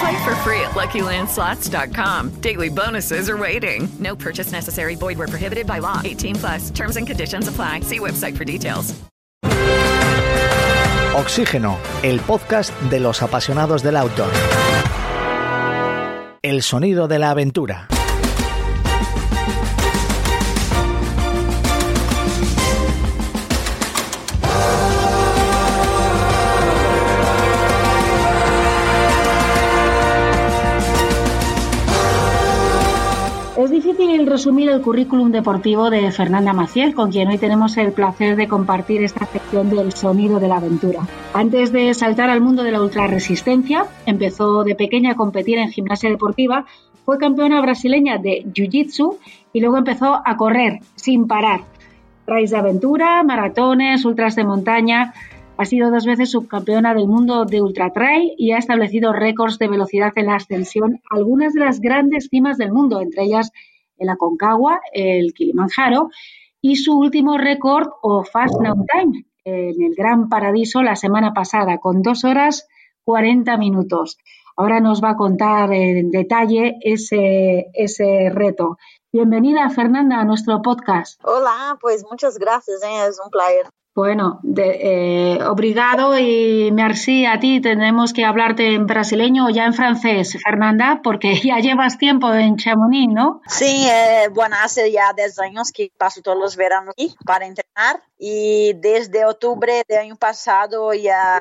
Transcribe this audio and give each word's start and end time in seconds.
Play 0.00 0.24
for 0.24 0.34
free 0.36 0.60
at 0.60 0.72
LuckyLandSlots.com. 0.72 2.40
Daily 2.40 2.68
bonuses 2.68 3.30
are 3.30 3.36
waiting. 3.36 3.88
No 3.98 4.16
purchase 4.16 4.52
necessary. 4.52 4.96
Void 4.96 5.18
where 5.18 5.28
prohibited 5.28 5.66
by 5.66 5.78
law. 5.78 6.00
18 6.04 6.34
plus. 6.36 6.70
Terms 6.70 6.96
and 6.96 7.06
conditions 7.06 7.48
apply. 7.48 7.80
See 7.80 7.98
website 7.98 8.36
for 8.36 8.44
details. 8.44 8.94
Oxígeno, 11.16 11.78
el 12.02 12.20
podcast 12.20 12.78
de 12.90 13.00
los 13.00 13.22
apasionados 13.22 13.82
del 13.82 13.96
auto. 13.96 14.26
El 16.42 16.62
sonido 16.62 17.08
de 17.08 17.18
la 17.18 17.30
aventura. 17.30 17.88
Resumir 34.36 34.68
el 34.68 34.82
currículum 34.82 35.32
deportivo 35.32 35.88
de 35.88 36.12
Fernanda 36.12 36.52
Maciel, 36.52 36.94
con 36.94 37.10
quien 37.10 37.28
hoy 37.28 37.38
tenemos 37.38 37.74
el 37.78 37.92
placer 37.92 38.36
de 38.36 38.46
compartir 38.46 39.02
esta 39.02 39.24
sección 39.24 39.70
del 39.70 39.94
sonido 39.94 40.38
de 40.38 40.46
la 40.46 40.58
aventura. 40.58 41.08
Antes 41.32 41.72
de 41.72 41.94
saltar 41.94 42.28
al 42.28 42.42
mundo 42.42 42.62
de 42.62 42.70
la 42.70 42.82
ultrarresistencia, 42.82 43.86
empezó 44.04 44.62
de 44.62 44.74
pequeña 44.74 45.12
a 45.12 45.14
competir 45.14 45.56
en 45.56 45.70
gimnasia 45.70 46.10
deportiva, 46.10 46.66
fue 47.06 47.16
campeona 47.16 47.62
brasileña 47.62 48.18
de 48.18 48.44
Jiu-Jitsu 48.52 49.16
y 49.54 49.60
luego 49.60 49.78
empezó 49.78 50.20
a 50.22 50.36
correr 50.36 50.80
sin 50.96 51.26
parar. 51.26 51.62
Raíz 52.26 52.50
de 52.50 52.58
aventura, 52.58 53.22
maratones, 53.22 54.04
ultras 54.04 54.36
de 54.36 54.44
montaña. 54.44 55.14
Ha 55.56 55.64
sido 55.64 55.90
dos 55.90 56.04
veces 56.04 56.30
subcampeona 56.30 56.92
del 56.92 57.08
mundo 57.08 57.46
de 57.46 57.62
ultra 57.62 57.88
trail 57.88 58.32
y 58.36 58.52
ha 58.52 58.58
establecido 58.58 59.14
récords 59.14 59.58
de 59.58 59.68
velocidad 59.68 60.12
en 60.14 60.26
la 60.26 60.34
ascensión 60.34 61.00
a 61.10 61.16
algunas 61.16 61.54
de 61.54 61.60
las 61.60 61.80
grandes 61.80 62.28
cimas 62.30 62.58
del 62.58 62.70
mundo, 62.70 63.00
entre 63.00 63.22
ellas 63.22 63.50
el 63.98 64.08
Aconcagua, 64.08 64.80
el 64.92 65.32
Kilimanjaro 65.34 66.10
y 66.60 66.76
su 66.76 66.98
último 66.98 67.38
récord 67.38 67.88
o 68.02 68.24
Fast 68.24 68.60
Now 68.60 68.84
Time 68.86 69.24
en 69.44 69.82
el 69.82 69.94
Gran 69.94 70.28
Paradiso 70.28 70.82
la 70.82 70.96
semana 70.96 71.32
pasada 71.32 71.78
con 71.78 72.02
dos 72.02 72.24
horas 72.24 72.66
40 73.04 73.56
minutos. 73.56 74.18
Ahora 74.56 74.80
nos 74.80 75.02
va 75.02 75.10
a 75.10 75.16
contar 75.16 75.72
en 75.72 76.10
detalle 76.10 76.76
ese, 76.80 77.66
ese 77.74 78.30
reto. 78.30 78.78
Bienvenida, 79.12 79.68
Fernanda, 79.70 80.18
a 80.18 80.24
nuestro 80.24 80.60
podcast. 80.62 81.20
Hola, 81.24 81.78
pues 81.80 82.04
muchas 82.10 82.38
gracias, 82.38 82.82
¿eh? 82.82 83.06
es 83.08 83.20
un 83.22 83.30
placer. 83.30 83.68
Bueno, 83.96 84.40
de, 84.42 85.36
eh, 85.38 85.38
obrigado 85.46 86.18
y 86.18 86.70
merci 86.70 87.24
a 87.24 87.40
ti. 87.40 87.62
Tenemos 87.62 88.12
que 88.12 88.26
hablarte 88.26 88.74
en 88.74 88.86
brasileño 88.86 89.46
o 89.46 89.48
ya 89.48 89.64
en 89.64 89.72
francés, 89.72 90.36
Fernanda, 90.44 91.00
porque 91.02 91.32
ya 91.42 91.60
llevas 91.60 91.96
tiempo 91.96 92.30
en 92.34 92.58
Chamonix, 92.58 93.10
¿no? 93.10 93.40
Sí, 93.48 93.88
eh, 93.88 94.28
bueno, 94.34 94.54
hace 94.62 94.92
ya 94.92 95.14
10 95.16 95.38
años 95.38 95.72
que 95.72 95.90
paso 95.96 96.20
todos 96.20 96.36
los 96.36 96.56
veranos 96.56 96.90
aquí 96.90 97.16
para 97.24 97.46
entrenar 97.46 98.02
y 98.18 98.74
desde 98.74 99.24
octubre 99.24 99.82
del 99.88 99.98
año 99.98 100.16
pasado 100.16 100.92
ya 100.92 101.40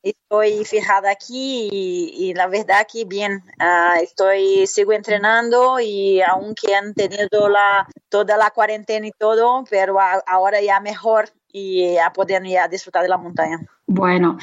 estoy 0.00 0.64
fijada 0.64 1.10
aquí 1.10 1.68
y, 1.72 2.28
y 2.28 2.34
la 2.34 2.46
verdad 2.46 2.86
que 2.90 3.06
bien, 3.06 3.42
uh, 3.60 4.00
estoy, 4.00 4.68
sigo 4.68 4.92
entrenando 4.92 5.80
y 5.80 6.22
aunque 6.22 6.76
han 6.76 6.94
tenido 6.94 7.48
la, 7.48 7.88
toda 8.08 8.36
la 8.36 8.50
cuarentena 8.50 9.08
y 9.08 9.12
todo, 9.18 9.64
pero 9.68 9.98
a, 9.98 10.22
ahora 10.26 10.60
ya 10.60 10.78
mejor 10.78 11.30
y 11.52 11.96
a 11.96 12.12
poder 12.12 12.42
disfrutar 12.70 13.02
de 13.02 13.08
la 13.08 13.18
montaña. 13.18 13.60
Bueno, 13.86 14.36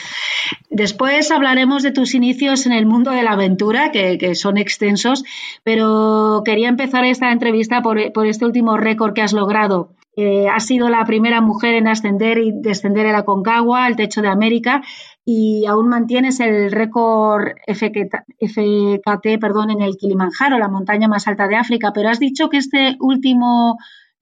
después 0.70 1.30
hablaremos 1.32 1.84
de 1.84 1.92
tus 1.92 2.16
inicios 2.16 2.66
en 2.66 2.72
el 2.72 2.86
mundo 2.86 3.12
de 3.12 3.24
la 3.24 3.32
aventura, 3.32 3.92
que, 3.92 4.36
son 4.36 4.58
extensos, 4.58 5.24
pero 5.64 6.42
quería 6.44 6.70
empezar 6.70 7.06
esta 7.06 7.32
entrevista 7.32 7.82
por, 7.82 8.12
por 8.12 8.26
este 8.26 8.46
último 8.46 8.78
récord 8.78 9.14
que 9.14 9.22
has 9.22 9.34
logrado. 9.34 9.92
Eh, 10.18 10.48
has 10.48 10.66
sido 10.66 10.88
la 10.88 11.04
primera 11.04 11.42
mujer 11.42 11.74
en 11.74 11.88
ascender 11.88 12.38
y 12.38 12.54
descender 12.54 13.06
el 13.06 13.16
Aconcagua, 13.16 13.88
el 13.88 13.98
techo 13.98 14.22
de 14.22 14.30
América, 14.30 14.82
y 15.26 15.66
aún 15.66 15.90
mantienes 15.90 16.40
el 16.40 16.72
récord 16.72 17.50
FKT, 17.68 18.16
FKT 18.40 19.40
perdón, 19.42 19.72
en 19.72 19.82
el 19.82 19.98
Kilimanjaro, 19.98 20.58
la 20.58 20.70
montaña 20.70 21.10
más 21.10 21.28
alta 21.28 21.48
de 21.48 21.58
África, 21.58 21.92
pero 21.94 22.10
has 22.10 22.20
dicho 22.20 22.50
que 22.50 22.58
este 22.58 22.96
último 23.00 23.78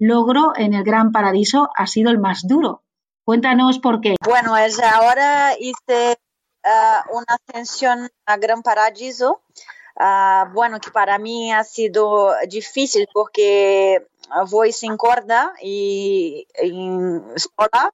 logro 0.08 0.54
en 0.56 0.74
el 0.74 0.84
Gran 0.84 1.12
Paradiso 1.12 1.70
ha 1.76 1.88
sido 1.88 2.12
el 2.12 2.20
más 2.20 2.48
duro. 2.48 2.84
Cuéntanos 3.26 3.80
por 3.80 4.02
qué. 4.02 4.16
Bueno, 4.24 4.58
es 4.58 4.82
ahora 4.82 5.54
hice 5.58 6.18
uh, 6.66 7.18
una 7.18 7.38
ascensión 7.48 8.10
a 8.26 8.38
Gran 8.38 8.62
Paradiso. 8.62 9.42
Uh, 9.96 10.52
bueno, 10.54 10.80
que 10.80 10.92
para 10.92 11.18
mí 11.20 11.54
ha 11.54 11.64
sido 11.64 12.34
difícil 12.50 13.08
porque 13.14 14.08
voy 14.50 14.72
sin 14.72 14.98
corda 14.98 15.54
y, 15.62 16.48
y 16.62 16.72
sola 17.36 17.94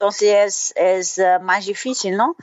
es, 0.00 0.72
es 0.76 1.18
uh, 1.18 1.40
más 1.42 1.66
difícil, 1.66 2.16
¿no? 2.16 2.36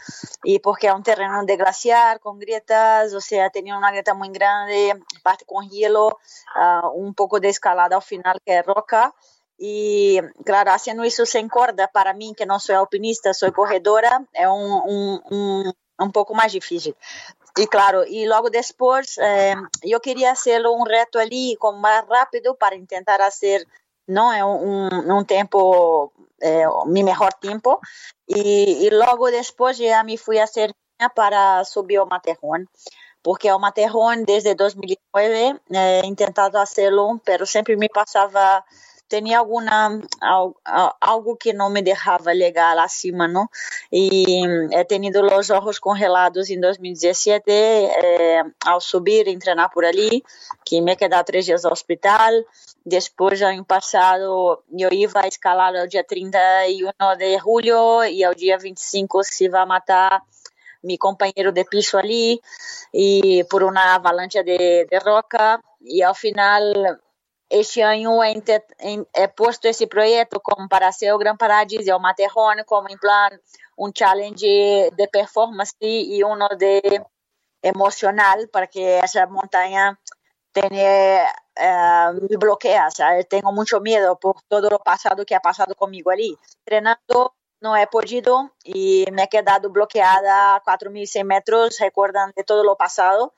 Y 0.43 0.59
porque 0.59 0.87
es 0.87 0.93
un 0.93 1.03
terreno 1.03 1.43
de 1.45 1.57
glaciar, 1.57 2.19
con 2.19 2.39
grietas, 2.39 3.13
o 3.13 3.21
sea, 3.21 3.49
tenía 3.49 3.77
una 3.77 3.91
grieta 3.91 4.13
muy 4.13 4.29
grande, 4.29 5.01
parte 5.23 5.45
con 5.45 5.69
hielo, 5.69 6.19
uh, 6.55 6.87
un 6.93 7.13
poco 7.13 7.39
de 7.39 7.49
escalada 7.49 7.95
al 7.95 8.01
final 8.01 8.39
que 8.45 8.59
es 8.59 8.65
roca. 8.65 9.13
Y 9.57 10.19
claro, 10.43 10.71
haciendo 10.71 11.03
eso 11.03 11.25
sin 11.25 11.47
corda, 11.47 11.87
para 11.87 12.13
mí, 12.13 12.33
que 12.35 12.45
no 12.45 12.59
soy 12.59 12.75
alpinista, 12.75 13.33
soy 13.33 13.51
corredora, 13.51 14.25
es 14.33 14.47
un, 14.47 14.81
un, 14.85 15.21
un, 15.29 15.73
un 15.97 16.11
poco 16.11 16.33
más 16.33 16.51
difícil. 16.51 16.95
Y 17.57 17.67
claro, 17.67 18.03
y 18.05 18.25
luego 18.25 18.49
después 18.49 19.17
eh, 19.17 19.55
yo 19.81 20.01
quería 20.01 20.31
hacerlo 20.31 20.73
un 20.73 20.85
reto 20.85 21.19
allí 21.19 21.55
con 21.57 21.79
más 21.79 22.05
rápido 22.05 22.55
para 22.57 22.75
intentar 22.75 23.21
hacer 24.07 24.31
no 24.31 24.31
un, 24.43 25.11
un 25.11 25.25
tiempo 25.25 26.13
eh, 26.41 26.65
mi 26.87 27.03
mejor 27.03 27.33
tiempo 27.35 27.79
y, 28.27 28.85
y, 28.85 28.89
luego 28.89 29.31
después 29.31 29.77
ya 29.77 30.03
me 30.03 30.17
fui 30.17 30.37
a 30.37 30.43
hacer 30.43 30.73
para 31.15 31.63
subir 31.65 31.99
al 31.99 32.07
Matterhorn 32.07 32.69
porque 33.21 33.47
el 33.47 33.59
Matterhorn 33.59 34.25
desde 34.25 34.55
2009 34.55 35.59
eh, 35.69 36.01
he 36.03 36.05
intentado 36.05 36.59
hacerlo 36.59 37.21
pero 37.23 37.45
siempre 37.45 37.75
me 37.77 37.89
pasaba 37.89 38.65
tenía 39.07 39.39
alguna 39.39 40.01
algo 40.99 41.37
que 41.37 41.53
no 41.53 41.69
me 41.69 41.81
dejaba 41.81 42.33
llegar 42.33 42.77
acima, 42.79 43.27
¿no? 43.27 43.49
Y 43.91 44.43
he 44.71 44.85
tenido 44.85 45.21
los 45.21 45.49
ojos 45.49 45.79
congelados 45.79 46.49
en 46.49 46.61
2017 46.61 47.45
eh, 47.47 48.43
al 48.65 48.81
subir, 48.81 49.29
entrenar 49.29 49.69
por 49.73 49.85
allí, 49.85 50.23
que 50.63 50.81
me 50.81 50.93
he 50.93 50.97
quedado 50.97 51.23
tres 51.23 51.45
días 51.45 51.65
al 51.65 51.73
hospital. 51.73 52.45
Después, 52.83 53.41
año 53.41 53.63
pasado, 53.63 54.63
yo 54.69 54.89
iba 54.91 55.21
a 55.21 55.27
escalar 55.27 55.75
el 55.75 55.89
día 55.89 56.03
31 56.03 56.91
de 57.17 57.39
julio 57.39 58.05
y 58.05 58.23
el 58.23 58.33
día 58.35 58.57
25 58.57 59.23
se 59.23 59.49
a 59.53 59.65
matar 59.65 60.21
mi 60.81 60.97
compañero 60.99 61.51
de 61.51 61.65
piso 61.65 61.97
allí 61.97 62.39
y 62.91 63.43
por 63.45 63.63
una 63.63 63.95
avalancha 63.95 64.43
de, 64.43 64.87
de 64.89 64.99
roca 64.99 65.59
y 65.79 66.03
al 66.03 66.15
final 66.15 67.01
este 67.49 67.81
ano 67.81 68.23
é, 68.23 68.35
é 69.13 69.27
posto 69.27 69.67
esse 69.67 69.87
projeto 69.87 70.39
como 70.41 70.67
para 70.67 70.91
ser 70.91 71.13
o 71.13 71.17
Gran 71.17 71.37
Paradiso, 71.37 71.95
o 71.95 71.99
Matterhorn, 71.99 72.63
como 72.65 72.89
em 72.89 72.97
plano 72.97 73.39
um 73.77 73.91
challenge 73.93 74.89
de 74.91 75.07
performance 75.07 75.75
e 75.81 76.23
um 76.23 76.37
de 76.57 76.81
emocional 77.61 78.47
para 78.51 78.67
que 78.67 78.81
essa 78.81 79.25
montanha 79.27 79.97
tenha 80.53 81.33
eh, 81.57 82.11
me 82.29 82.37
bloquea, 82.37 82.89
¿sabes? 82.91 83.27
tengo 83.27 83.51
mucho 83.51 83.79
miedo 83.81 84.17
por 84.19 84.41
todo 84.47 84.69
lo 84.69 84.79
pasado 84.79 85.25
que 85.25 85.35
ha 85.35 85.39
pasado 85.39 85.75
conmigo 85.75 86.11
allí. 86.11 86.37
Entrenando 86.59 87.35
no 87.61 87.75
he 87.75 87.87
podido 87.87 88.51
y 88.63 89.05
me 89.11 89.23
he 89.23 89.29
quedado 89.29 89.69
bloqueada 89.69 90.55
a 90.55 90.63
4.100 90.63 91.23
metros, 91.25 91.77
recuerdan 91.79 92.31
de 92.35 92.43
todo 92.43 92.63
lo 92.63 92.77
pasado. 92.77 93.33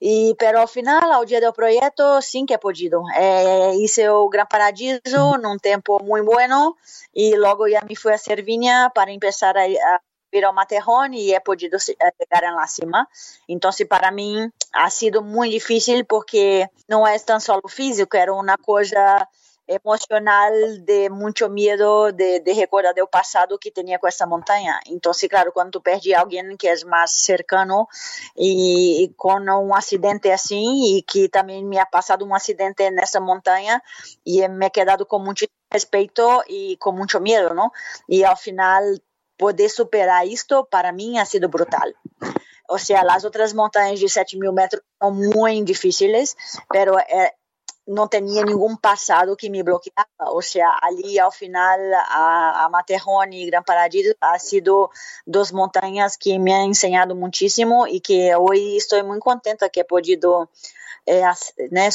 E, 0.00 0.34
pero 0.38 0.60
ao 0.60 0.66
final, 0.66 1.12
ao 1.12 1.24
dia 1.24 1.40
do 1.40 1.52
projeto, 1.52 2.22
sim 2.22 2.46
que 2.46 2.54
é 2.54 2.58
podido. 2.58 3.02
É, 3.14 3.74
hice 3.76 4.08
o 4.08 4.28
Gran 4.28 4.46
Paradiso 4.46 5.36
num 5.42 5.58
tempo 5.58 6.02
muito 6.02 6.24
bueno 6.24 6.76
e 7.14 7.36
logo 7.36 7.68
já 7.68 7.82
me 7.86 7.94
fui 7.94 8.12
a 8.14 8.18
Cervinha 8.18 8.90
para 8.94 9.12
começar 9.12 9.56
a, 9.56 9.62
a 9.62 10.00
ir 10.32 10.44
ao 10.44 10.54
Materrón 10.54 11.12
e 11.12 11.34
é 11.34 11.40
podido 11.40 11.78
chegar 11.78 12.54
lá 12.54 12.66
cima. 12.66 13.06
Então, 13.48 13.70
para 13.88 14.10
mim, 14.10 14.50
ha 14.72 14.88
sido 14.88 15.22
muito 15.22 15.52
difícil 15.52 16.04
porque 16.06 16.66
não 16.88 17.06
é 17.06 17.18
tão 17.18 17.38
só 17.38 17.60
físico, 17.68 18.16
era 18.16 18.32
uma 18.32 18.56
coisa 18.56 19.26
emocional 19.70 20.84
de 20.84 21.10
mucho 21.10 21.48
miedo 21.48 22.10
de, 22.12 22.40
de 22.40 22.54
recordar 22.54 22.92
del 22.92 23.06
pasado 23.06 23.58
que 23.58 23.70
tenía 23.70 23.98
con 23.98 24.08
esa 24.08 24.26
montaña. 24.26 24.80
Entonces, 24.86 25.28
claro, 25.28 25.52
cuando 25.52 25.70
tú 25.70 25.82
perdí 25.82 26.12
a 26.12 26.20
alguien 26.20 26.56
que 26.58 26.72
es 26.72 26.84
más 26.84 27.12
cercano 27.12 27.88
y, 28.34 29.14
con 29.16 29.48
un 29.48 29.72
accidente 29.72 30.32
así 30.32 30.96
y 30.96 31.02
que 31.02 31.28
también 31.28 31.68
me 31.68 31.78
ha 31.78 31.86
pasado 31.86 32.24
un 32.24 32.34
accidente 32.34 32.86
en 32.86 32.98
esa 32.98 33.20
montaña 33.20 33.82
y 34.24 34.46
me 34.48 34.66
he 34.66 34.70
quedado 34.70 35.06
con 35.06 35.22
mucho 35.22 35.46
respeto 35.70 36.42
y 36.48 36.76
con 36.78 36.96
mucho 36.96 37.20
miedo, 37.20 37.54
¿no? 37.54 37.72
Y 38.08 38.24
al 38.24 38.36
final 38.36 39.02
poder 39.36 39.70
superar 39.70 40.26
esto 40.26 40.66
para 40.66 40.90
mí 40.90 41.18
ha 41.18 41.24
sido 41.24 41.48
brutal. 41.48 41.96
O 42.68 42.78
sea, 42.78 43.04
las 43.04 43.24
otras 43.24 43.54
montañas 43.54 44.00
de 44.00 44.06
7.000 44.06 44.52
metros 44.52 44.82
son 45.00 45.16
muy 45.16 45.62
difíciles, 45.62 46.36
pero 46.68 46.96
não 47.90 48.06
tinha 48.08 48.44
nenhum 48.44 48.76
passado 48.76 49.36
que 49.36 49.50
me 49.50 49.62
bloqueava. 49.62 50.32
Ou 50.32 50.40
seja, 50.40 50.78
ali 50.82 51.18
ao 51.18 51.32
final, 51.32 51.78
a, 52.08 52.64
a 52.64 52.68
Materrone 52.68 53.42
e 53.42 53.50
Gran 53.50 53.62
Paradiso 53.62 54.14
ha 54.20 54.38
sido 54.38 54.90
duas 55.26 55.50
montanhas 55.50 56.16
que 56.16 56.38
me 56.38 56.52
han 56.52 56.66
ensinado 56.66 57.16
muitíssimo 57.16 57.86
e 57.88 58.00
que 58.00 58.34
hoje 58.36 58.76
estou 58.76 59.02
muito 59.04 59.22
contenta 59.22 59.68
que 59.68 59.80
he 59.80 59.84
podido 59.84 60.48
eh, 61.06 61.22
né, 61.72 61.88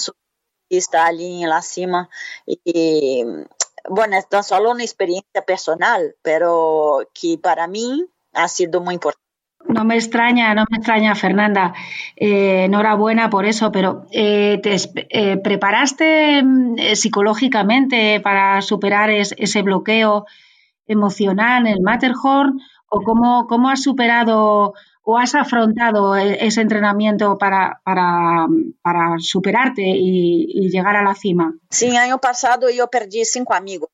estar 0.69 1.05
ali 1.07 1.47
lá 1.47 1.61
cima. 1.61 2.09
E, 2.45 3.23
bueno, 3.89 4.15
é 4.15 4.43
só 4.43 4.59
uma 4.59 4.83
experiência 4.83 5.41
personal, 5.45 6.01
pero 6.21 7.07
que 7.13 7.37
para 7.37 7.67
mim 7.67 8.05
ha 8.33 8.47
sido 8.49 8.81
muito 8.81 8.97
importante. 8.97 9.24
No 9.67 9.83
me 9.83 9.95
extraña, 9.95 10.53
no 10.53 10.65
me 10.69 10.77
extraña, 10.77 11.15
Fernanda. 11.15 11.73
Eh, 12.15 12.65
enhorabuena 12.65 13.29
por 13.29 13.45
eso, 13.45 13.71
pero 13.71 14.05
eh, 14.11 14.59
¿te 14.61 14.75
eh, 15.09 15.37
preparaste 15.37 16.43
mm, 16.43 16.95
psicológicamente 16.95 18.19
para 18.21 18.61
superar 18.61 19.09
ese 19.09 19.61
bloqueo 19.61 20.25
emocional 20.87 21.67
en 21.67 21.73
el 21.73 21.81
Matterhorn? 21.81 22.61
¿O 22.87 23.01
cómo, 23.01 23.69
has 23.69 23.81
superado 23.81 24.73
o 25.01 25.17
has 25.17 25.35
afrontado 25.35 26.15
e, 26.15 26.45
ese 26.45 26.61
entrenamiento 26.61 27.37
para, 27.37 27.81
superarte 29.17 29.81
y, 29.83 30.69
llegar 30.69 30.95
a 30.95 31.03
la 31.03 31.15
cima? 31.15 31.53
Sí, 31.69 31.97
año 31.97 32.19
pasado 32.19 32.69
yo 32.69 32.87
perdí 32.87 33.25
cinco 33.25 33.53
amigos 33.53 33.89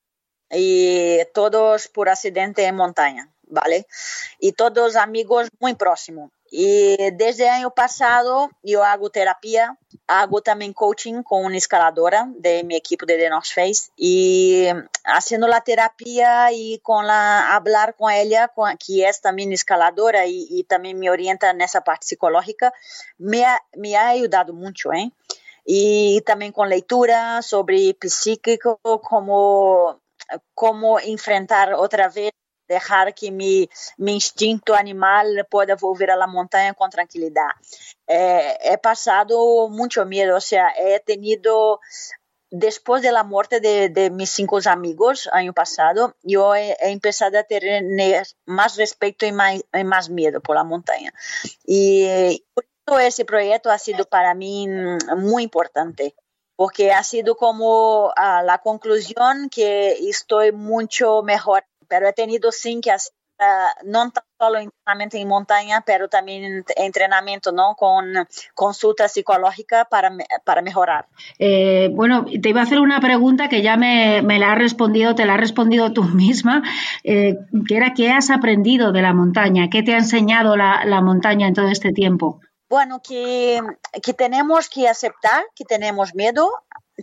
y 0.50 1.18
todos 1.34 1.88
por 1.88 2.10
accidente 2.10 2.66
en 2.66 2.76
montaña. 2.76 3.31
¿Vale? 3.52 3.86
Y 4.40 4.52
todos 4.52 4.96
amigos 4.96 5.48
muy 5.60 5.74
próximos. 5.74 6.30
Y 6.50 6.96
desde 7.12 7.44
el 7.44 7.50
año 7.50 7.70
pasado 7.70 8.50
yo 8.62 8.84
hago 8.84 9.08
terapia, 9.08 9.78
hago 10.06 10.42
también 10.42 10.74
coaching 10.74 11.22
con 11.22 11.44
una 11.44 11.56
escaladora 11.56 12.28
de 12.36 12.62
mi 12.64 12.76
equipo 12.76 13.06
de 13.06 13.16
The 13.16 13.30
North 13.30 13.46
Face 13.54 13.90
y 13.96 14.66
haciendo 15.04 15.48
la 15.48 15.62
terapia 15.62 16.52
y 16.52 16.78
con 16.82 17.06
la 17.06 17.54
hablar 17.54 17.94
con 17.96 18.12
ella, 18.12 18.48
con, 18.48 18.76
que 18.76 19.08
es 19.08 19.22
también 19.22 19.52
escaladora 19.52 20.26
y, 20.26 20.46
y, 20.50 20.64
también 20.64 20.98
me 20.98 21.08
orienta 21.08 21.50
en 21.50 21.62
esa 21.62 21.82
parte 21.82 22.06
psicológica, 22.06 22.72
me 23.16 23.46
ha, 23.46 23.62
me 23.74 23.96
ha 23.96 24.08
ayudado 24.08 24.52
mucho, 24.52 24.92
¿eh? 24.92 25.10
Y 25.64 26.20
también 26.22 26.52
con 26.52 26.68
lectura 26.68 27.40
sobre 27.40 27.96
psíquico, 28.02 28.78
como 28.82 30.02
cómo 30.54 30.98
enfrentar 31.00 31.74
otra 31.74 32.08
vez 32.08 32.32
dejar 32.72 33.14
que 33.14 33.30
mi, 33.30 33.68
mi 33.96 34.14
instinto 34.14 34.74
animal 34.74 35.46
pueda 35.50 35.76
volver 35.76 36.10
a 36.10 36.16
la 36.16 36.26
montaña 36.26 36.74
con 36.74 36.90
tranquilidad. 36.90 37.50
Eh, 38.06 38.58
he 38.62 38.78
pasado 38.78 39.68
mucho 39.68 40.04
miedo, 40.04 40.36
o 40.36 40.40
sea, 40.40 40.72
he 40.76 41.00
tenido 41.00 41.80
después 42.50 43.02
de 43.02 43.12
la 43.12 43.24
muerte 43.24 43.60
de, 43.60 43.88
de, 43.88 44.26
cinco 44.26 44.58
amigos 44.66 45.28
año 45.32 45.52
pasado, 45.54 46.14
yo 46.22 46.54
he, 46.54 46.76
he, 46.80 46.90
empezado 46.90 47.38
a 47.38 47.44
tener 47.44 47.82
más 48.44 48.76
respeto 48.76 49.24
y 49.24 49.32
más, 49.32 49.62
y 49.72 49.84
más 49.84 50.10
miedo 50.10 50.40
por 50.40 50.56
la 50.56 50.64
montaña. 50.64 51.12
Y 51.64 52.44
todo 52.84 52.98
ese 52.98 53.24
proyecto 53.24 53.70
ha 53.70 53.78
sido 53.78 54.04
para 54.04 54.34
mí 54.34 54.68
muy 55.16 55.44
importante, 55.44 56.14
porque 56.56 56.92
ha 56.92 57.02
sido 57.02 57.36
como 57.36 58.08
uh, 58.08 58.44
la 58.44 58.60
conclusión 58.62 59.48
que 59.48 59.92
estoy 60.08 60.52
mucho 60.52 61.22
mejor 61.22 61.64
pero 61.92 62.08
he 62.08 62.14
tenido 62.14 62.50
sim 62.50 62.80
que 62.80 62.90
hacer 62.90 63.12
uh, 63.38 63.84
no 63.84 64.10
solo 64.40 64.58
entrenamiento 64.60 65.18
en 65.18 65.28
montaña, 65.28 65.82
pero 65.84 66.08
también 66.08 66.64
entrenamiento 66.74 67.52
¿no? 67.52 67.74
con 67.76 68.14
consulta 68.54 69.08
psicológica 69.08 69.84
para, 69.84 70.10
para 70.42 70.62
mejorar. 70.62 71.04
Eh, 71.38 71.90
bueno, 71.92 72.24
te 72.24 72.48
iba 72.48 72.60
a 72.60 72.64
hacer 72.64 72.80
una 72.80 72.98
pregunta 73.00 73.50
que 73.50 73.60
ya 73.60 73.76
me, 73.76 74.22
me 74.22 74.38
la 74.38 74.52
has 74.52 74.58
respondido, 74.58 75.14
te 75.14 75.26
la 75.26 75.34
has 75.34 75.40
respondido 75.40 75.92
tú 75.92 76.02
misma, 76.24 76.62
eh, 77.04 77.36
que 77.68 77.76
era 77.76 77.92
¿qué 77.92 78.10
has 78.10 78.30
aprendido 78.30 78.90
de 78.90 79.02
la 79.02 79.12
montaña? 79.12 79.68
¿Qué 79.68 79.82
te 79.82 79.92
ha 79.92 79.98
enseñado 79.98 80.56
la, 80.56 80.86
la 80.86 81.02
montaña 81.02 81.46
en 81.46 81.52
todo 81.52 81.68
este 81.68 81.92
tiempo? 81.92 82.40
Bueno, 82.70 83.02
que, 83.06 83.60
que 84.02 84.14
tenemos 84.14 84.70
que 84.70 84.88
aceptar 84.88 85.44
que 85.54 85.66
tenemos 85.66 86.14
miedo, 86.14 86.48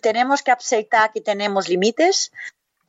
tenemos 0.01 0.41
que 0.41 0.49
aceptar 0.49 1.11
que 1.11 1.21
tenemos 1.21 1.69
límites, 1.69 2.31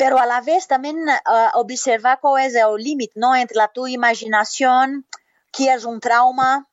pero 0.01 0.19
a 0.19 0.25
la 0.25 0.41
vez 0.41 0.67
también 0.67 0.97
uh, 1.07 1.59
observar 1.59 2.21
cuál 2.23 2.47
es 2.47 2.55
el 2.55 2.75
límite 2.77 3.13
¿no? 3.17 3.37
entre 3.37 3.59
la 3.59 3.69
tu 3.69 3.87
imaginación, 3.87 5.05
qué 5.53 5.75
es 5.75 5.85
un 5.85 6.01
trauma, 6.01 6.67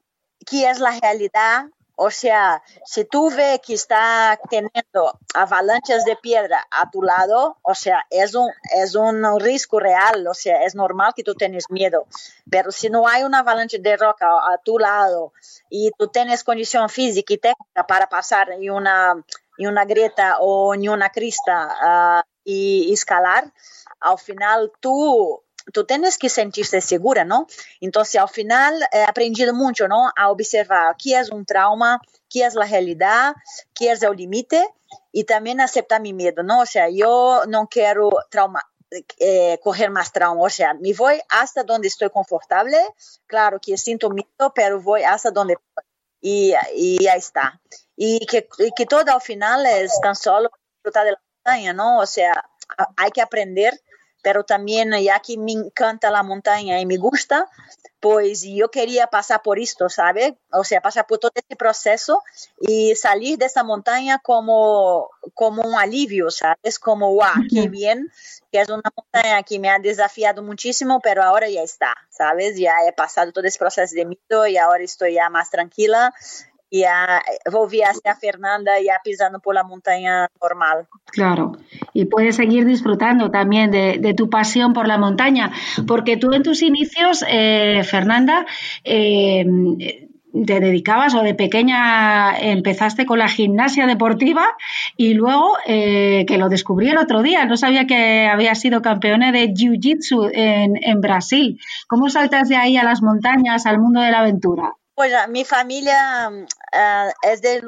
qué 0.50 0.69
es 0.69 0.79
la 0.79 0.97
realidad. 0.97 1.65
O 1.97 2.09
sea, 2.09 2.63
si 2.85 3.03
tú 3.03 3.29
ves 3.29 3.59
que 3.59 3.74
está 3.74 4.39
teniendo 4.50 5.19
avalanchas 5.33 6.06
de 6.06 6.15
piedra 6.15 6.65
a 6.71 6.89
tu 6.89 7.01
lado, 7.01 7.57
o 7.63 7.75
sea, 7.75 8.06
es 8.09 8.33
un, 8.33 8.50
es 8.77 8.95
un 8.95 9.25
riesgo 9.41 9.81
real, 9.81 10.25
o 10.25 10.33
sea, 10.33 10.63
es 10.63 10.74
normal 10.74 11.12
que 11.13 11.24
tú 11.24 11.35
tengas 11.35 11.69
miedo. 11.69 12.05
Pero 12.50 12.72
si 12.72 12.89
no 12.89 13.10
hay 13.10 13.24
una 13.24 13.39
avalancha 13.39 13.75
de 13.77 13.98
roca 13.98 14.25
a 14.25 14.57
tu 14.63 14.79
lado 14.79 15.34
y 15.69 15.91
tú 15.98 16.07
tienes 16.07 16.46
condición 16.46 16.88
física 16.88 17.34
y 17.34 17.38
técnica 17.39 17.86
para 17.88 18.07
pasar 18.07 18.51
en 18.51 18.72
una, 18.72 19.15
en 19.58 19.68
una 19.68 19.86
grieta 19.86 20.38
o 20.40 20.74
en 20.74 20.88
una 20.90 21.10
crista, 21.10 22.24
uh, 22.24 22.30
y 22.44 22.94
escalar, 22.94 23.52
al 24.00 24.18
final 24.18 24.72
tú, 24.80 25.44
tú 25.74 25.86
tienes 25.86 26.18
que 26.18 26.30
sentirte 26.30 26.80
segura, 26.80 27.26
¿no? 27.26 27.46
Entonces, 27.82 28.22
al 28.22 28.30
final 28.30 28.82
he 28.94 29.04
aprendido 29.04 29.54
mucho, 29.54 29.90
¿no? 29.90 30.12
A 30.16 30.32
observar 30.32 30.96
qué 30.98 31.20
es 31.20 31.30
un 31.30 31.46
trauma, 31.46 32.00
qué 32.30 32.46
es 32.46 32.56
la 32.56 32.66
realidad, 32.66 33.36
qué 33.74 33.92
es 33.92 34.02
el 34.02 34.16
límite 34.16 34.66
y 35.12 35.26
también 35.26 35.60
aceptar 35.60 36.02
mi 36.02 36.14
miedo, 36.14 36.42
¿no? 36.42 36.62
O 36.62 36.66
sea, 36.66 36.90
yo 36.90 37.42
no 37.48 37.68
quiero 37.68 38.10
trauma, 38.30 38.62
eh, 39.20 39.60
coger 39.62 39.90
más 39.90 40.14
trauma, 40.14 40.42
o 40.42 40.50
sea, 40.50 40.74
me 40.74 40.94
voy 40.94 41.20
hasta 41.28 41.64
donde 41.64 41.90
estoy 41.90 42.10
confortable, 42.10 42.78
claro 43.26 43.60
que 43.62 43.78
siento 43.78 44.10
miedo, 44.10 44.54
pero 44.56 44.82
voy 44.82 45.04
hasta 45.04 45.32
donde 45.32 45.58
y, 46.21 46.53
y 46.75 47.07
ahí 47.07 47.19
está. 47.19 47.59
Y 47.95 48.25
que, 48.25 48.47
y 48.59 48.71
que 48.75 48.86
todo 48.86 49.12
al 49.12 49.21
final 49.21 49.65
es 49.65 50.00
tan 50.01 50.15
solo 50.15 50.50
disfrutar 50.75 51.05
de 51.05 51.12
la 51.13 51.21
montaña, 51.45 51.74
¿no? 51.74 52.00
O 52.00 52.05
sea, 52.05 52.33
hay 52.95 53.12
que 53.12 53.21
aprender, 53.21 53.79
pero 54.21 54.43
también 54.43 54.91
ya 55.01 55.19
que 55.19 55.38
me 55.38 55.53
encanta 55.53 56.12
la 56.12 56.24
montaña 56.24 56.79
y 56.79 56.86
me 56.86 56.97
gusta, 56.97 57.47
pues 58.00 58.43
yo 58.43 58.69
quería 58.69 59.07
pasar 59.07 59.41
por 59.41 59.59
esto, 59.59 59.89
¿sabe? 59.89 60.38
O 60.51 60.63
sea, 60.63 60.81
pasar 60.81 61.07
por 61.07 61.17
todo 61.17 61.31
este 61.33 61.55
proceso 61.55 62.21
y 62.59 62.95
salir 62.95 63.38
de 63.38 63.45
esa 63.45 63.63
montaña 63.63 64.19
como, 64.19 65.09
como 65.33 65.63
un 65.63 65.75
alivio, 65.75 66.29
¿sabes? 66.29 66.77
Como, 66.79 67.13
wow, 67.13 67.43
qué 67.50 67.67
bien, 67.69 68.12
que 68.51 68.62
es 68.62 68.69
una 68.69 68.91
montaña 68.95 69.41
que 69.43 69.59
me 69.59 69.69
ha 69.69 69.79
desafiado 69.79 70.43
muchísimo, 70.43 71.00
pero 71.01 71.24
ahora 71.24 71.50
ya 71.50 71.63
está, 71.63 71.95
¿sabes? 72.09 72.57
Ya 72.57 72.74
he 72.88 72.93
pasado 72.93 73.31
todo 73.31 73.45
ese 73.45 73.59
proceso 73.59 73.95
de 73.95 74.05
miedo 74.05 74.47
y 74.47 74.57
ahora 74.57 74.83
estoy 74.83 75.15
ya 75.15 75.29
más 75.29 75.50
tranquila 75.50 76.13
y 76.69 76.83
a, 76.83 77.21
volví 77.51 77.81
hacia 77.81 78.15
Fernanda 78.15 78.74
ya 78.83 79.00
pisando 79.03 79.39
por 79.39 79.55
la 79.55 79.63
montaña 79.63 80.27
normal. 80.41 80.88
Claro, 81.05 81.53
y 81.93 82.05
puedes 82.05 82.36
seguir 82.36 82.65
disfrutando 82.65 83.31
también 83.31 83.71
de, 83.71 83.97
de 84.00 84.13
tu 84.13 84.29
pasión 84.29 84.74
por 84.74 84.88
la 84.88 84.97
montaña, 84.97 85.51
porque 85.88 86.17
tú 86.17 86.33
en 86.33 86.43
tus 86.43 86.62
inicios, 86.62 87.24
eh, 87.27 87.81
Fernanda, 87.83 88.45
eh, 88.83 89.45
te 90.45 90.59
dedicabas 90.59 91.15
o 91.15 91.24
de 91.24 91.33
pequeña 91.33 92.38
empezaste 92.38 93.05
con 93.05 93.19
la 93.19 93.27
gimnasia 93.27 93.88
deportiva 93.88 94.45
y 94.95 95.13
luego 95.13 95.57
eh, 95.65 96.25
que 96.27 96.38
lo 96.38 96.50
descubrí 96.50 96.89
el 96.89 96.97
otro 96.97 97.24
día, 97.24 97.45
no 97.45 97.57
sabía 97.57 97.88
que 97.88 98.27
había 98.27 98.53
sido 98.53 98.81
campeona 98.81 99.31
de 99.31 99.53
Jiu-Jitsu 99.53 100.29
en, 100.33 100.74
en 100.81 101.01
Brasil. 101.01 101.59
¿Cómo 101.88 102.09
saltas 102.09 102.50
de 102.50 102.55
ahí 102.55 102.77
a 102.77 102.83
las 102.83 103.01
montañas, 103.01 103.65
al 103.65 103.79
mundo 103.79 104.01
de 104.01 104.12
la 104.12 104.19
aventura? 104.19 104.74
Pues 104.98 105.13
mi 105.30 105.46
familia 105.46 106.27
uh, 106.32 107.12
es 107.22 107.39
de 107.44 107.62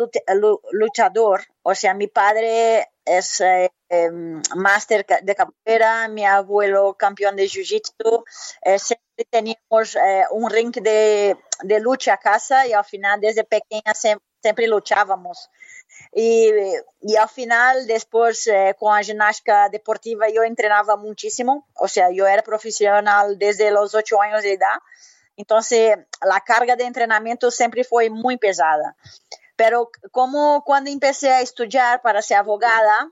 luchador, 0.71 1.45
o 1.61 1.75
sea, 1.75 1.93
mi 1.93 2.07
padre 2.07 2.89
es 3.05 3.39
eh, 3.41 3.69
eh, 3.87 4.09
máster 4.55 5.05
de 5.21 5.35
capoeira, 5.35 6.07
mi 6.07 6.25
abuelo 6.25 6.95
campeón 6.95 7.35
de 7.35 7.47
jiu-jitsu, 7.47 8.23
eh, 8.63 8.79
siempre 8.79 9.25
teníamos 9.29 9.95
eh, 9.95 10.25
un 10.31 10.49
ring 10.49 10.71
de, 10.71 11.37
de, 11.61 11.79
lucha 11.79 12.13
a 12.13 12.17
casa 12.17 12.65
y 12.65 12.73
al 12.73 12.83
final 12.83 13.21
desde 13.21 13.43
pequeña 13.43 13.93
sempre, 13.93 14.25
sempre 14.41 14.65
luchábamos. 14.65 15.51
E, 16.11 16.81
e 17.03 17.15
ao 17.15 17.27
final, 17.27 17.85
depois, 17.85 18.47
eh, 18.47 18.73
com 18.73 18.89
a 18.89 19.03
ginástica 19.03 19.67
deportiva, 19.69 20.27
eu 20.29 20.43
treinava 20.55 20.97
muitíssimo. 20.97 21.63
Ou 21.75 21.87
seja, 21.87 22.11
eu 22.11 22.25
era 22.25 22.41
profissional 22.41 23.35
desde 23.35 23.71
os 23.71 23.93
oito 23.93 24.19
anos 24.19 24.41
de 24.41 24.53
idade. 24.53 24.81
Então, 25.39 25.57
a 25.57 26.41
carga 26.41 26.75
de 26.75 26.91
treinamento 26.91 27.49
sempre 27.49 27.85
foi 27.85 28.09
muito 28.09 28.41
pesada. 28.41 28.93
Pero 29.55 29.89
como 30.11 30.61
quando 30.63 30.91
comecei 30.91 31.31
a 31.31 31.41
estudar 31.41 32.01
para 32.01 32.21
ser 32.21 32.35
advogada, 32.35 33.09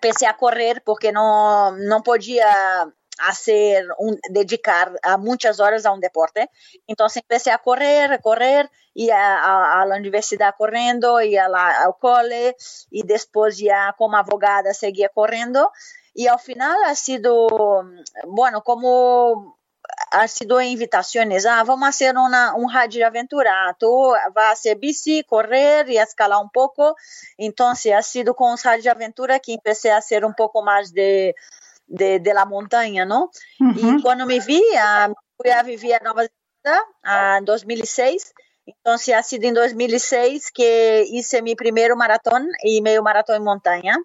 comecei 0.00 0.26
a 0.26 0.32
correr 0.32 0.80
porque 0.82 1.12
não 1.12 2.02
podia 2.02 2.90
hacer 3.18 3.86
un, 3.98 4.18
dedicar 4.30 4.92
a 5.02 5.18
muchas 5.18 5.60
horas 5.60 5.84
a 5.84 5.92
un 5.92 6.00
deporte. 6.00 6.50
Entonces 6.86 7.22
empecé 7.22 7.50
a 7.50 7.58
correr, 7.58 8.10
a 8.10 8.18
correr, 8.18 8.70
y 8.94 9.10
a, 9.10 9.38
a, 9.38 9.82
a 9.82 9.86
la 9.86 9.96
universidad 9.96 10.54
corriendo, 10.56 11.20
y 11.20 11.36
a 11.36 11.48
la, 11.48 11.82
al 11.82 11.94
cole, 12.00 12.56
después 12.90 13.58
ya 13.58 13.94
como 13.98 14.16
abogada 14.16 14.72
seguía 14.72 15.10
corriendo. 15.10 15.70
Y 16.14 16.26
al 16.26 16.38
final 16.38 16.76
ha 16.86 16.94
sido, 16.94 17.84
bueno, 18.26 18.62
como 18.62 19.58
ha 20.14 20.28
sido 20.28 20.60
invitaciones, 20.60 21.46
ah, 21.46 21.62
vamos 21.64 21.86
a 21.86 21.90
hacer 21.90 22.16
una, 22.16 22.54
un 22.54 22.72
de 22.90 23.04
aventura, 23.04 23.68
ah, 23.68 23.76
tú 23.78 24.12
vas 24.34 24.46
a 24.46 24.50
hacer 24.52 24.78
bici, 24.78 25.24
correr 25.24 25.90
y 25.90 25.98
escalar 25.98 26.40
un 26.42 26.50
poco. 26.50 26.96
Entonces 27.36 27.92
ha 27.92 28.02
sido 28.02 28.34
con 28.34 28.56
radio 28.62 28.82
de 28.82 28.90
aventura 28.90 29.40
que 29.40 29.54
empecé 29.54 29.90
a 29.90 29.98
hacer 29.98 30.24
un 30.24 30.34
poco 30.34 30.62
más 30.62 30.92
de 30.92 31.34
de, 31.86 32.20
de 32.20 32.34
la 32.34 32.44
montaña, 32.44 33.04
¿no? 33.04 33.30
Y 33.58 34.02
cuando 34.02 34.26
me 34.26 34.40
vi, 34.40 34.58
uh, 34.60 35.12
fui 35.36 35.50
a 35.50 35.62
vivir 35.62 35.94
a 35.94 36.00
Nueva 36.00 36.26
Zelanda 36.62 37.38
en 37.38 37.44
2006. 37.44 38.34
Entonces 38.66 39.14
ha 39.14 39.22
sido 39.22 39.48
en 39.48 39.54
2006 39.54 40.50
que 40.52 41.04
hice 41.10 41.42
mi 41.42 41.54
primer 41.54 41.94
maratón 41.96 42.48
y 42.62 42.80
medio 42.80 43.02
maratón 43.02 43.36
en 43.36 43.44
montaña. 43.44 43.98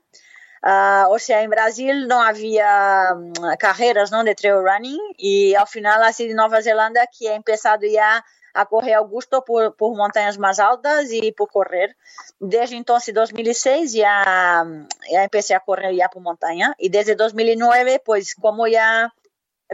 Uh, 0.64 1.08
o 1.10 1.20
sea, 1.20 1.42
en 1.42 1.50
Brasil 1.50 2.08
no 2.08 2.22
había 2.22 3.14
um, 3.16 3.32
carreras 3.58 4.12
¿no? 4.12 4.24
de 4.24 4.36
trail 4.36 4.62
running 4.62 5.00
y 5.18 5.56
al 5.56 5.68
final 5.68 6.04
ha 6.04 6.12
sido 6.12 6.32
en 6.32 6.36
Nueva 6.36 6.62
Zelanda 6.62 7.08
que 7.08 7.28
he 7.28 7.34
empezado 7.34 7.86
ya 7.86 8.26
a 8.54 8.66
correr 8.66 8.96
ao 8.96 9.08
gosto 9.08 9.44
por, 9.46 9.76
por 9.76 9.96
montanhas 9.96 10.38
mais 10.38 10.60
altas 10.60 11.12
e 11.12 11.32
por 11.32 11.48
correr. 11.48 11.96
Desde 12.42 12.76
então, 12.76 12.98
2006, 12.98 13.94
já, 13.94 14.66
já 15.10 15.30
comecei 15.30 15.56
a 15.56 15.60
correr 15.60 15.96
já 15.96 16.10
por 16.10 16.22
montanha. 16.22 16.76
E 16.80 16.90
desde 16.90 17.16
2009, 17.16 18.00
pois, 18.00 18.34
como 18.34 18.68
já 18.68 19.12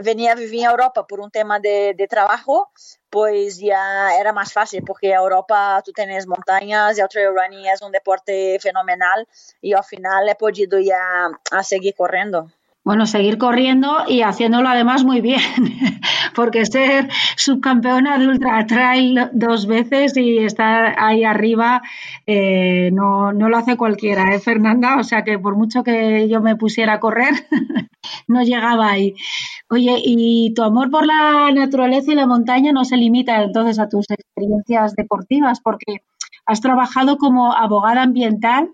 venia 0.00 0.32
a 0.32 0.34
viver 0.34 0.58
em 0.58 0.64
Europa 0.64 1.04
por 1.04 1.20
um 1.20 1.30
tema 1.30 1.58
de, 1.58 1.94
de 1.94 2.06
trabalho, 2.06 2.66
pois 3.10 3.58
já 3.58 4.12
era 4.14 4.32
mais 4.32 4.52
fácil, 4.52 4.84
porque 4.84 5.06
a 5.08 5.20
Europa 5.20 5.80
tu 5.84 5.92
tens 5.92 6.26
montanhas 6.26 6.98
e 6.98 7.02
o 7.04 7.08
trail 7.08 7.34
running 7.34 7.66
é 7.68 7.74
um 7.82 7.90
deporte 7.90 8.58
fenomenal 8.60 9.24
e 9.62 9.74
ao 9.74 9.82
final 9.82 10.26
he 10.26 10.34
podido 10.34 10.82
já 10.82 11.30
a 11.52 11.62
seguir 11.62 11.92
correndo. 11.94 12.50
Bueno, 12.86 13.04
seguir 13.06 13.36
corriendo 13.36 14.04
y 14.06 14.22
haciéndolo 14.22 14.68
además 14.68 15.02
muy 15.02 15.20
bien, 15.20 15.40
porque 16.36 16.64
ser 16.66 17.08
subcampeona 17.34 18.16
de 18.16 18.28
Ultra 18.28 18.64
Trail 18.64 19.28
dos 19.32 19.66
veces 19.66 20.16
y 20.16 20.38
estar 20.38 20.94
ahí 20.96 21.24
arriba 21.24 21.82
eh, 22.28 22.90
no, 22.92 23.32
no, 23.32 23.48
lo 23.48 23.56
hace 23.56 23.76
cualquiera, 23.76 24.32
¿eh, 24.32 24.38
Fernanda? 24.38 24.98
O 25.00 25.02
sea 25.02 25.24
que 25.24 25.36
por 25.36 25.56
mucho 25.56 25.82
que 25.82 26.28
yo 26.28 26.40
me 26.40 26.54
pusiera 26.54 26.92
a 26.92 27.00
correr, 27.00 27.34
no 28.28 28.44
llegaba 28.44 28.88
ahí. 28.88 29.14
Oye, 29.68 30.00
y 30.04 30.54
tu 30.54 30.62
amor 30.62 30.88
por 30.88 31.06
la 31.06 31.50
naturaleza 31.52 32.12
y 32.12 32.14
la 32.14 32.28
montaña 32.28 32.70
no 32.70 32.84
se 32.84 32.96
limita 32.96 33.42
entonces 33.42 33.80
a 33.80 33.88
tus 33.88 34.06
experiencias 34.08 34.94
deportivas, 34.94 35.58
porque 35.60 36.02
has 36.46 36.60
trabajado 36.60 37.18
como 37.18 37.52
abogada 37.52 38.02
ambiental 38.02 38.70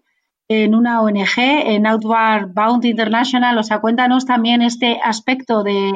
en 0.53 0.75
una 0.75 1.03
ONG, 1.03 1.39
en 1.39 1.87
Outward 1.87 2.53
Bound 2.53 2.85
International. 2.85 3.59
O 3.59 3.63
sea, 3.63 3.81
cuéntanos 3.81 4.27
también 4.27 4.63
este 4.63 5.01
aspecto 5.03 5.63
de, 5.63 5.93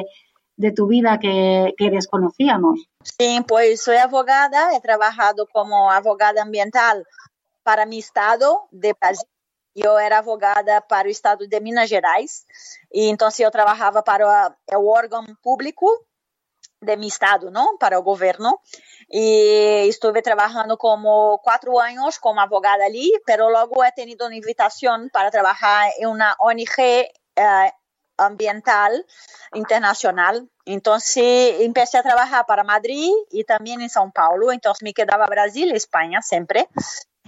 de 0.57 0.71
tu 0.71 0.87
vida 0.87 1.19
que, 1.19 1.73
que, 1.77 1.89
desconocíamos. 1.89 2.87
Sí, 3.03 3.39
pues 3.47 3.81
soy 3.81 3.97
abogada, 3.97 4.75
he 4.75 4.81
trabajado 4.81 5.47
como 5.47 5.91
abogada 5.91 6.41
ambiental 6.41 7.05
para 7.63 7.85
mi 7.85 7.99
estado 7.99 8.67
de 8.71 8.93
Brasil. 8.99 9.27
Eu 9.75 9.99
era 9.99 10.17
advogada 10.17 10.81
para 10.81 11.07
o 11.07 11.11
estado 11.11 11.47
de 11.47 11.59
Minas 11.59 11.87
Gerais 11.87 12.47
e 12.91 13.09
então 13.09 13.29
eu 13.37 13.51
trabalhava 13.51 14.01
para 14.01 14.25
o 14.73 14.87
órgão 14.87 15.23
público 15.43 15.85
de 16.81 16.95
mi 16.97 17.07
estado, 17.07 17.49
não, 17.51 17.77
para 17.77 17.99
o 17.99 18.03
governo. 18.03 18.59
E 19.09 19.87
estive 19.87 20.21
trabalhando 20.21 20.77
como 20.77 21.39
quatro 21.39 21.79
anos 21.79 22.17
como 22.17 22.39
advogada 22.39 22.83
ali, 22.85 23.09
pero 23.25 23.49
logo 23.49 23.83
he 23.83 23.91
tenido 23.91 24.25
uma 24.25 24.35
invitação 24.35 25.09
para 25.09 25.31
trabalhar 25.31 25.89
em 25.97 26.05
uma 26.05 26.35
ONG 26.39 27.09
eh, 27.35 27.71
ambiental 28.19 28.91
internacional. 29.55 30.35
Então, 30.65 30.97
comecei 30.97 31.99
a 31.99 32.03
trabalhar 32.03 32.43
para 32.43 32.63
Madrid 32.63 33.11
e 33.31 33.43
também 33.43 33.81
em 33.81 33.89
São 33.89 34.11
Paulo. 34.11 34.51
Então, 34.51 34.73
me 34.81 34.93
quedava 34.93 35.25
Brasil 35.25 35.67
e 35.67 35.73
Espanha 35.73 36.21
sempre. 36.21 36.67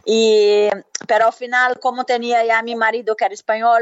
E, 0.05 0.69
pero 1.07 1.25
ao 1.25 1.31
final, 1.31 1.77
como 1.79 2.03
tinha 2.03 2.45
já 2.45 2.61
meu 2.61 2.77
marido 2.77 3.15
que 3.15 3.23
era 3.23 3.33
espanhol, 3.33 3.79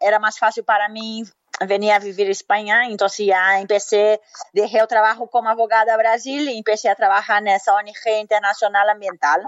era 0.00 0.18
mais 0.18 0.38
fácil 0.38 0.64
para 0.64 0.88
mim 0.88 1.24
venía 1.66 1.96
a 1.96 1.98
vivir 1.98 2.26
en 2.26 2.32
España, 2.32 2.86
entonces 2.86 3.26
ya 3.26 3.60
empecé, 3.60 4.20
dejé 4.52 4.78
el 4.78 4.88
trabajo 4.88 5.28
como 5.28 5.48
abogada 5.48 5.94
a 5.94 5.98
Brasil 5.98 6.48
y 6.48 6.58
empecé 6.58 6.88
a 6.88 6.94
trabajar 6.94 7.42
en 7.42 7.48
esa 7.48 7.74
ONG 7.74 8.20
internacional 8.20 8.88
ambiental. 8.88 9.46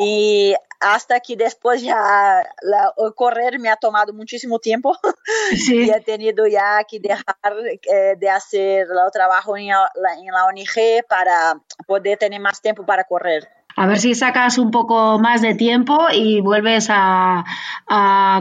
Y 0.00 0.54
hasta 0.78 1.18
que 1.18 1.36
ya 1.36 2.44
la, 2.62 2.94
el 2.98 3.14
correr 3.14 3.58
me 3.58 3.68
ha 3.68 3.76
tomado 3.76 4.12
muchísimo 4.12 4.60
tiempo 4.60 4.96
sí. 5.56 5.86
y 5.86 5.90
he 5.90 6.00
tenido 6.00 6.46
ya 6.46 6.84
que 6.84 7.00
dejar 7.00 7.24
eh, 7.66 8.14
de 8.16 8.30
hacer 8.30 8.86
el 8.86 9.12
trabajo 9.12 9.56
en 9.56 9.66
la, 9.66 9.90
en 10.16 10.26
la 10.26 10.44
ONG 10.46 11.04
para 11.08 11.60
poder 11.84 12.16
tener 12.16 12.40
más 12.40 12.60
tiempo 12.62 12.86
para 12.86 13.02
correr 13.02 13.57
a 13.78 13.86
ver 13.86 13.98
si 13.98 14.14
sacas 14.16 14.58
un 14.58 14.72
poco 14.72 15.20
más 15.20 15.40
de 15.40 15.54
tiempo 15.54 16.08
y 16.12 16.40
vuelves 16.40 16.88
a, 16.90 17.44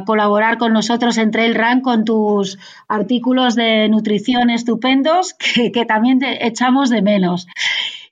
colaborar 0.05 0.57
con 0.57 0.73
nosotros 0.73 1.17
en 1.17 1.31
Trail 1.31 1.53
Run 1.53 1.81
con 1.81 2.05
tus 2.05 2.57
artículos 2.87 3.55
de 3.55 3.87
nutrición 3.87 4.49
estupendos 4.49 5.33
que, 5.39 5.71
que 5.71 5.85
también 5.85 6.19
te 6.19 6.47
echamos 6.47 6.89
de 6.89 7.01
menos. 7.01 7.47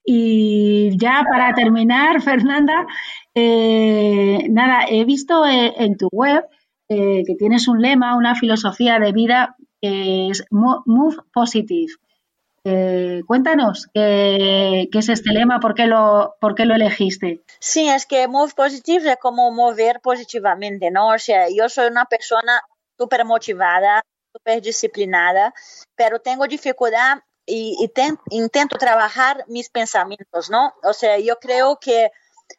Y 0.05 0.95
ya 0.97 1.25
para 1.29 1.53
terminar, 1.53 2.21
Fernanda, 2.21 2.85
eh, 3.33 4.47
nada, 4.49 4.85
he 4.87 5.03
visto 5.03 5.47
eh, 5.47 5.73
en 5.77 5.97
tu 5.97 6.07
web 6.11 6.45
eh, 6.89 7.23
que 7.25 7.35
tienes 7.35 7.67
un 7.67 7.81
lema, 7.81 8.15
una 8.15 8.35
filosofía 8.35 8.99
de 8.99 9.11
vida 9.11 9.55
que 9.81 10.29
es 10.29 10.45
Move 10.51 11.17
Positive. 11.33 11.91
Eh, 12.67 13.21
cuéntanos 13.27 13.87
¿qué, 13.93 14.89
¿qué, 14.91 14.97
es 14.97 15.09
este 15.09 15.31
lema, 15.31 15.59
por 15.59 15.75
qué, 15.75 15.85
lo, 15.85 16.35
por 16.41 16.55
qué 16.55 16.65
lo 16.65 16.73
elegiste. 16.73 17.43
Sí, 17.59 17.87
es 17.87 18.07
que 18.07 18.27
Move 18.27 18.53
Positive 18.55 19.11
es 19.11 19.17
como 19.17 19.51
mover 19.51 20.01
positivamente, 20.01 20.89
¿no? 20.89 21.09
O 21.09 21.19
sea, 21.19 21.47
yo 21.47 21.69
soy 21.69 21.87
una 21.87 22.05
persona 22.05 22.63
súper 22.97 23.23
motivada, 23.23 24.01
súper 24.33 24.63
disciplinada, 24.63 25.53
pero 25.95 26.19
tengo 26.19 26.47
dificultad 26.47 27.19
y, 27.45 27.77
y 27.79 27.87
ten, 27.89 28.17
intento 28.31 28.77
trabajar 28.79 29.45
mis 29.47 29.69
pensamientos, 29.69 30.49
¿no? 30.49 30.73
O 30.83 30.93
sea, 30.93 31.19
yo 31.19 31.37
creo 31.37 31.77
que 31.79 32.11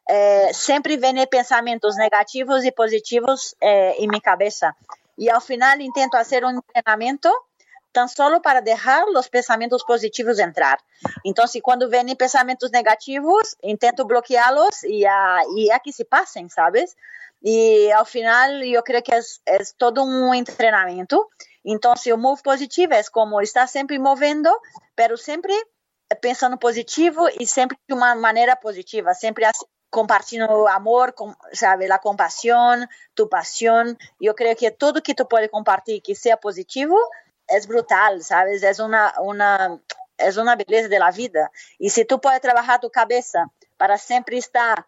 eh, 0.09 0.49
siempre 0.53 0.99
vienen 0.99 1.27
pensamientos 1.29 1.97
negativos 1.97 2.65
y 2.65 2.71
positivos 2.71 3.57
eh, 3.61 3.97
en 3.99 4.11
mi 4.11 4.21
cabeza. 4.21 4.77
Y 5.17 5.31
al 5.31 5.41
final 5.41 5.81
intento 5.81 6.17
hacer 6.17 6.45
un 6.45 6.57
entrenamiento 6.57 7.33
tan 7.97 8.09
solo 8.09 8.43
para 8.43 8.61
dejar 8.61 9.05
os 9.09 9.29
pensamentos 9.29 9.83
positivos 9.83 10.39
entrar. 10.39 10.79
Se 11.49 11.61
quando 11.63 11.89
vêm 11.89 12.15
pensamentos 12.15 12.71
negativos, 12.71 13.57
intento 13.63 14.05
bloqueá-los 14.05 14.83
e, 14.85 15.07
a, 15.07 15.41
e 15.57 15.71
a 15.71 15.79
que 15.81 15.93
se 15.93 16.05
passem, 16.05 16.47
sabes? 16.51 16.95
E 17.43 17.91
ao 17.93 18.05
final, 18.05 18.51
eu 18.63 18.83
creio 18.83 19.03
que 19.03 19.15
é, 19.15 19.59
todo 19.79 20.03
um 20.03 20.45
treinamento. 20.45 21.27
Então, 21.65 21.95
o 22.13 22.19
move 22.19 22.43
positivo 22.43 22.93
é 22.93 23.03
como 23.11 23.41
estar 23.41 23.67
sempre 23.67 23.99
movendo, 23.99 24.51
pero 24.95 25.17
sempre 25.17 25.55
pensando 26.21 26.59
positivo 26.59 27.27
e 27.41 27.47
sempre 27.47 27.79
de 27.89 27.95
uma 27.95 28.15
maneira 28.15 28.55
positiva, 28.57 29.15
sempre 29.15 29.47
assim, 29.47 29.65
compartilhando 29.91 30.67
amor, 30.67 31.13
com, 31.13 31.35
sabe, 31.53 31.91
a 31.91 31.99
compaixão, 31.99 32.87
tu 33.15 33.27
paixão. 33.27 33.97
Eu 34.21 34.35
creio 34.35 34.55
que 34.55 34.71
tudo 34.71 35.01
que 35.01 35.15
tu 35.15 35.25
pode 35.25 35.49
compartilhar 35.49 36.03
que 36.03 36.15
seja 36.15 36.37
positivo 36.37 36.95
é 37.49 37.61
brutal, 37.67 38.21
sabes? 38.21 38.63
É 38.63 38.73
uma 38.83 39.13
uma 39.21 39.81
é 40.19 40.31
uma 40.41 40.57
beleza 40.57 40.89
da 40.89 41.11
vida. 41.11 41.51
E 41.81 41.91
se 41.91 42.05
tu 42.05 42.19
pode 42.19 42.41
trabalhar 42.41 42.79
tu 42.79 42.91
cabeça 42.91 43.45
para 43.77 43.99
sempre 43.99 44.39
estar 44.39 44.85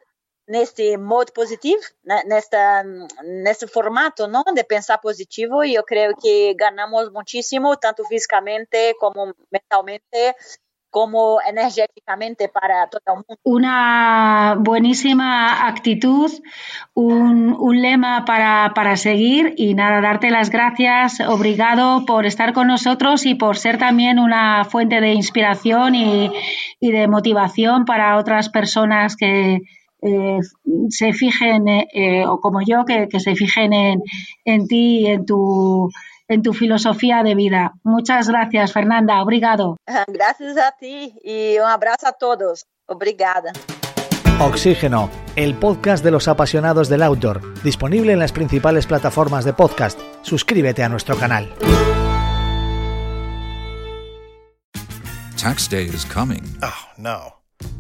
neste 0.49 0.97
modo 0.97 1.31
positivo, 1.33 1.83
nesta, 2.25 2.83
nesse 3.23 3.67
formato 3.67 4.27
não 4.27 4.43
de 4.43 4.65
pensar 4.65 4.97
positivo, 4.97 5.63
e 5.63 5.75
eu 5.75 5.85
creio 5.85 6.17
que 6.17 6.55
ganhamos 6.55 7.13
muitíssimo, 7.13 7.77
tanto 7.77 8.03
fisicamente 8.07 8.95
como 8.95 9.35
mentalmente, 9.53 10.03
como 10.91 11.39
energéticamente 11.47 12.49
para 12.49 12.89
todo 12.89 13.01
el 13.07 13.15
mundo. 13.15 13.41
Una 13.43 14.57
buenísima 14.59 15.67
actitud, 15.67 16.31
un, 16.95 17.55
un 17.59 17.83
lema 17.83 18.25
para, 18.25 18.73
para, 18.75 18.97
seguir 18.97 19.55
y 19.57 19.75
nada, 19.75 20.01
darte 20.01 20.31
las 20.31 20.51
gracias, 20.51 21.21
obrigado 21.21 22.07
por 22.07 22.27
estar 22.27 22.53
con 22.53 22.69
nosotros 22.69 23.27
y 23.27 23.35
por 23.35 23.57
ser 23.59 23.79
también 23.79 24.19
una 24.19 24.65
fuente 24.65 25.01
de 25.01 25.13
inspiración 25.13 25.95
y, 25.95 26.31
de 26.81 27.09
motivación 27.09 27.85
para 27.85 28.17
otras 28.17 28.49
personas 28.49 29.17
que, 29.17 29.61
eh, 30.01 30.39
se 30.91 31.13
fijen, 31.13 31.67
eh, 31.69 32.25
o 32.27 32.41
como 32.41 32.61
yo, 32.65 32.85
que, 32.85 33.09
que 33.09 33.21
se 33.21 33.35
fijen 33.35 33.73
en, 33.73 34.03
en 34.45 34.67
ti 34.67 35.01
y 35.01 35.07
en 35.09 35.27
tu 35.27 35.91
en 36.29 36.43
tu 36.43 36.53
filosofía 36.53 37.23
de 37.23 37.35
vida. 37.35 37.73
Muchas 37.83 38.29
gracias, 38.29 38.73
Fernanda. 38.73 39.23
Obrigado. 39.23 39.79
Gracias 40.09 40.57
a 40.59 40.73
ti 40.79 41.15
y 41.25 41.59
un 41.59 41.67
abrazo 41.67 42.07
a 42.07 42.13
todos. 42.13 42.67
Obrigada. 42.87 43.53
Oxígeno, 44.41 45.11
el 45.35 45.55
podcast 45.55 46.05
de 46.05 46.13
los 46.13 46.29
apasionados 46.29 46.89
del 46.89 47.03
outdoor, 47.03 47.61
disponible 47.65 48.13
en 48.13 48.21
las 48.21 48.31
principales 48.31 48.87
plataformas 48.87 49.45
de 49.45 49.53
podcast. 49.53 49.99
Suscríbete 50.23 50.85
a 50.85 50.89
nuestro 50.89 51.17
canal. 51.17 51.53
Tax 55.37 55.69
day 55.69 55.87
is 55.87 56.05
coming. 56.05 56.43
Oh, 56.63 56.73
no. 56.97 57.38